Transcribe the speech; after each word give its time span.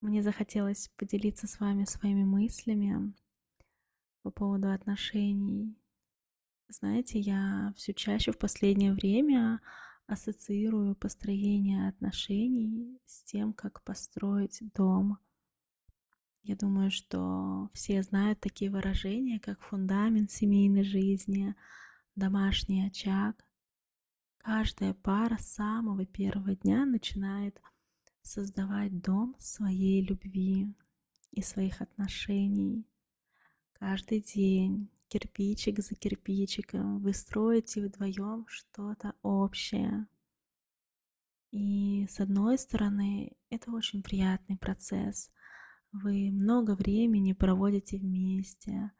Мне 0.00 0.22
захотелось 0.22 0.88
поделиться 0.96 1.46
с 1.46 1.60
вами 1.60 1.84
своими 1.84 2.24
мыслями 2.24 3.12
по 4.22 4.30
поводу 4.30 4.70
отношений. 4.70 5.76
Знаете, 6.68 7.18
я 7.18 7.74
все 7.76 7.92
чаще 7.92 8.32
в 8.32 8.38
последнее 8.38 8.92
время 8.92 9.60
ассоциирую 10.06 10.94
построение 10.94 11.88
отношений 11.88 12.98
с 13.04 13.22
тем, 13.24 13.52
как 13.52 13.82
построить 13.82 14.62
дом. 14.74 15.18
Я 16.42 16.56
думаю, 16.56 16.90
что 16.90 17.68
все 17.74 18.02
знают 18.02 18.40
такие 18.40 18.70
выражения, 18.70 19.38
как 19.38 19.60
фундамент 19.60 20.30
семейной 20.30 20.82
жизни, 20.82 21.54
домашний 22.16 22.86
очаг. 22.86 23.44
Каждая 24.38 24.94
пара 24.94 25.36
с 25.36 25.52
самого 25.52 26.06
первого 26.06 26.56
дня 26.56 26.86
начинает 26.86 27.60
создавать 28.22 29.00
дом 29.00 29.34
своей 29.38 30.02
любви 30.02 30.74
и 31.32 31.42
своих 31.42 31.80
отношений. 31.80 32.84
Каждый 33.72 34.20
день, 34.20 34.88
кирпичик 35.08 35.80
за 35.80 35.94
кирпичиком, 35.94 37.00
вы 37.00 37.12
строите 37.12 37.86
вдвоем 37.86 38.44
что-то 38.48 39.14
общее. 39.22 40.06
И 41.50 42.06
с 42.08 42.20
одной 42.20 42.58
стороны, 42.58 43.32
это 43.48 43.72
очень 43.72 44.02
приятный 44.02 44.56
процесс. 44.56 45.32
Вы 45.92 46.30
много 46.30 46.76
времени 46.76 47.32
проводите 47.32 47.98
вместе, 47.98 48.92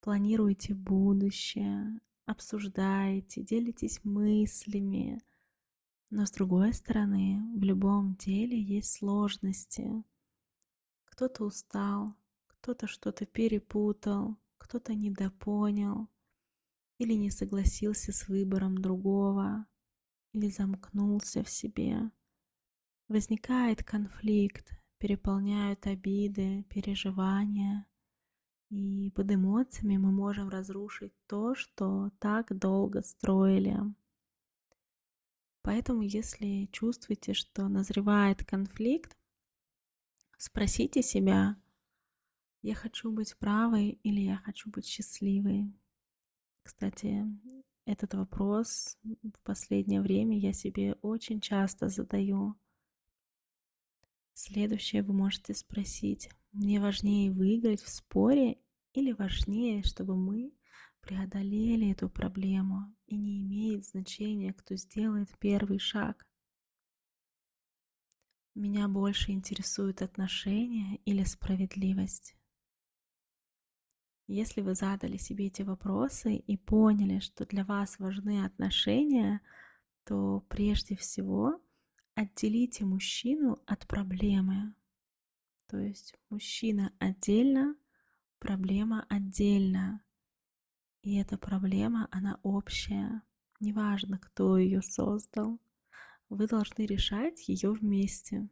планируете 0.00 0.74
будущее, 0.74 1.98
обсуждаете, 2.26 3.42
делитесь 3.42 4.00
мыслями, 4.04 5.20
но 6.14 6.26
с 6.26 6.30
другой 6.30 6.72
стороны, 6.72 7.42
в 7.56 7.64
любом 7.64 8.14
деле 8.14 8.56
есть 8.56 8.98
сложности. 8.98 10.04
Кто-то 11.06 11.44
устал, 11.44 12.14
кто-то 12.46 12.86
что-то 12.86 13.26
перепутал, 13.26 14.36
кто-то 14.58 14.94
недопонял 14.94 16.08
или 16.98 17.14
не 17.14 17.30
согласился 17.30 18.12
с 18.12 18.28
выбором 18.28 18.78
другого, 18.78 19.66
или 20.32 20.48
замкнулся 20.50 21.42
в 21.42 21.50
себе. 21.50 22.12
Возникает 23.08 23.82
конфликт, 23.82 24.70
переполняют 24.98 25.84
обиды, 25.88 26.62
переживания, 26.70 27.88
и 28.70 29.10
под 29.16 29.32
эмоциями 29.32 29.96
мы 29.96 30.12
можем 30.12 30.48
разрушить 30.48 31.12
то, 31.26 31.56
что 31.56 32.12
так 32.20 32.56
долго 32.56 33.02
строили. 33.02 33.80
Поэтому, 35.64 36.02
если 36.02 36.68
чувствуете, 36.72 37.32
что 37.32 37.68
назревает 37.68 38.44
конфликт, 38.44 39.16
спросите 40.36 41.00
себя, 41.00 41.56
я 42.60 42.74
хочу 42.74 43.10
быть 43.10 43.34
правой 43.38 43.98
или 44.02 44.20
я 44.20 44.36
хочу 44.36 44.68
быть 44.68 44.84
счастливой. 44.84 45.72
Кстати, 46.62 47.24
этот 47.86 48.12
вопрос 48.12 48.98
в 49.04 49.40
последнее 49.42 50.02
время 50.02 50.38
я 50.38 50.52
себе 50.52 50.98
очень 51.00 51.40
часто 51.40 51.88
задаю. 51.88 52.56
Следующее 54.34 55.02
вы 55.02 55.14
можете 55.14 55.54
спросить, 55.54 56.28
мне 56.52 56.78
важнее 56.78 57.32
выиграть 57.32 57.80
в 57.80 57.88
споре 57.88 58.58
или 58.92 59.12
важнее, 59.12 59.82
чтобы 59.82 60.14
мы 60.14 60.52
преодолели 61.04 61.90
эту 61.90 62.08
проблему, 62.08 62.94
и 63.06 63.16
не 63.16 63.42
имеет 63.42 63.84
значения, 63.84 64.52
кто 64.52 64.74
сделает 64.76 65.28
первый 65.38 65.78
шаг. 65.78 66.26
Меня 68.54 68.88
больше 68.88 69.32
интересуют 69.32 70.00
отношения 70.00 70.96
или 71.04 71.24
справедливость. 71.24 72.36
Если 74.26 74.62
вы 74.62 74.74
задали 74.74 75.18
себе 75.18 75.48
эти 75.48 75.62
вопросы 75.62 76.36
и 76.36 76.56
поняли, 76.56 77.18
что 77.18 77.44
для 77.44 77.64
вас 77.64 77.98
важны 77.98 78.44
отношения, 78.44 79.42
то 80.04 80.40
прежде 80.48 80.96
всего 80.96 81.60
отделите 82.14 82.86
мужчину 82.86 83.58
от 83.66 83.86
проблемы. 83.86 84.74
То 85.66 85.78
есть 85.78 86.14
мужчина 86.30 86.92
отдельно, 86.98 87.76
проблема 88.38 89.04
отдельно. 89.10 90.02
И 91.04 91.16
эта 91.16 91.36
проблема, 91.36 92.08
она 92.10 92.40
общая. 92.42 93.22
Неважно, 93.60 94.18
кто 94.18 94.56
ее 94.56 94.80
создал. 94.80 95.60
Вы 96.30 96.46
должны 96.46 96.86
решать 96.86 97.46
ее 97.46 97.72
вместе. 97.72 98.48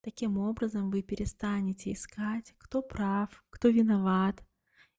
Таким 0.00 0.38
образом, 0.38 0.92
вы 0.92 1.02
перестанете 1.02 1.92
искать, 1.92 2.54
кто 2.58 2.82
прав, 2.82 3.44
кто 3.50 3.68
виноват. 3.68 4.46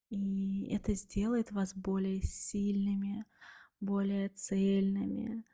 И 0.10 0.68
это 0.74 0.94
сделает 0.94 1.54
вас 1.54 1.74
более 1.74 2.22
сильными, 2.22 3.26
более 3.80 4.28
цельными, 4.28 5.46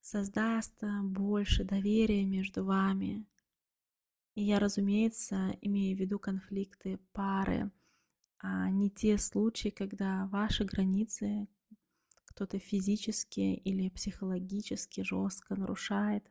создаст 0.00 0.82
больше 1.02 1.62
доверия 1.62 2.24
между 2.24 2.64
вами. 2.64 3.26
И 4.34 4.44
я, 4.44 4.58
разумеется, 4.60 5.54
имею 5.60 5.94
в 5.94 6.00
виду 6.00 6.18
конфликты 6.18 6.98
пары, 7.12 7.70
а 8.46 8.68
не 8.68 8.90
те 8.90 9.16
случаи, 9.16 9.70
когда 9.70 10.26
ваши 10.26 10.64
границы 10.64 11.48
кто-то 12.26 12.58
физически 12.58 13.40
или 13.40 13.88
психологически 13.88 15.00
жестко 15.00 15.56
нарушает, 15.56 16.30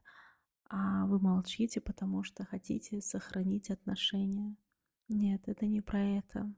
а 0.70 1.08
вы 1.08 1.20
молчите, 1.20 1.82
потому 1.82 2.22
что 2.22 2.46
хотите 2.46 3.02
сохранить 3.02 3.72
отношения. 3.72 4.56
Нет, 5.08 5.42
это 5.48 5.66
не 5.66 5.82
про 5.82 6.04
это. 6.04 6.54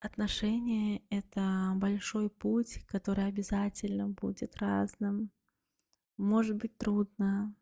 Отношения— 0.00 1.00
это 1.08 1.72
большой 1.76 2.28
путь, 2.28 2.84
который 2.86 3.24
обязательно 3.24 4.10
будет 4.10 4.58
разным. 4.58 5.30
Может 6.18 6.56
быть 6.56 6.76
трудно, 6.76 7.54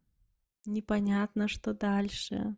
непонятно, 0.64 1.46
что 1.46 1.74
дальше, 1.74 2.56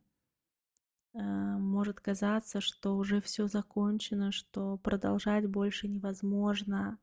может 1.22 2.00
казаться, 2.00 2.60
что 2.60 2.96
уже 2.96 3.20
все 3.20 3.48
закончено, 3.48 4.30
что 4.30 4.76
продолжать 4.78 5.46
больше 5.46 5.88
невозможно. 5.88 6.98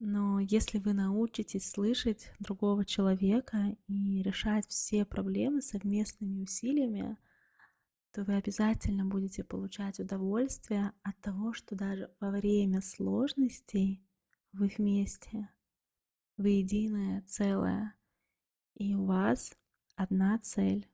Но 0.00 0.38
если 0.38 0.78
вы 0.78 0.92
научитесь 0.92 1.70
слышать 1.70 2.32
другого 2.38 2.84
человека 2.84 3.76
и 3.86 4.22
решать 4.22 4.66
все 4.68 5.04
проблемы 5.04 5.62
совместными 5.62 6.40
усилиями, 6.40 7.16
то 8.12 8.22
вы 8.24 8.34
обязательно 8.34 9.04
будете 9.04 9.44
получать 9.44 9.98
удовольствие 10.00 10.92
от 11.02 11.20
того, 11.20 11.52
что 11.52 11.74
даже 11.74 12.10
во 12.20 12.30
время 12.30 12.80
сложностей 12.80 14.06
вы 14.52 14.70
вместе, 14.78 15.48
вы 16.36 16.50
единое 16.50 17.22
целое, 17.22 17.94
и 18.74 18.94
у 18.94 19.04
вас 19.04 19.56
одна 19.96 20.38
цель 20.38 20.88